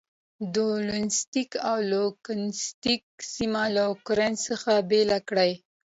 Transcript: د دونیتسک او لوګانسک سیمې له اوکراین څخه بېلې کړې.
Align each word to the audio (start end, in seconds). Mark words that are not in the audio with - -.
د 0.03 0.03
دونیتسک 0.55 1.49
او 1.69 1.77
لوګانسک 1.91 3.03
سیمې 3.33 3.65
له 3.75 3.81
اوکراین 3.89 4.33
څخه 4.47 4.71
بېلې 4.89 5.19
کړې. 5.29 5.51